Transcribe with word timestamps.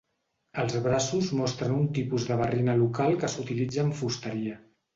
Els 0.61 0.77
braços 0.85 1.27
mostren 1.41 1.75
un 1.75 1.85
tipus 1.99 2.27
de 2.31 2.39
barrina 2.41 2.77
local 2.81 3.21
que 3.25 3.33
s'utilitza 3.35 3.87
en 3.87 3.97
fusteria. 4.03 4.61